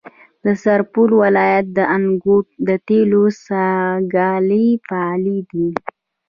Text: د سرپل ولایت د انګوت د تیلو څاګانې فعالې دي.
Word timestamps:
د 0.43 0.45
سرپل 0.63 1.09
ولایت 1.23 1.65
د 1.77 1.79
انګوت 1.95 2.47
د 2.67 2.69
تیلو 2.87 3.23
څاګانې 3.45 4.65
فعالې 4.87 5.37
دي. 5.51 5.67